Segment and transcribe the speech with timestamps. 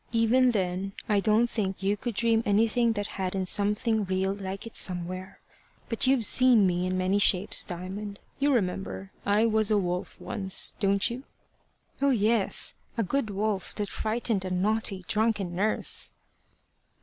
[0.11, 4.75] Even then, I don't think you could dream anything that hadn't something real like it
[4.75, 5.39] somewhere.
[5.89, 10.73] But you've seen me in many shapes, Diamond: you remember I was a wolf once
[10.79, 11.25] don't you?"
[12.01, 16.11] "Oh yes a good wolf that frightened a naughty drunken nurse."